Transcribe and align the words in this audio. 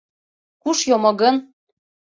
Куш 0.61 0.77
йомо 0.89 1.11
гын? 1.21 1.35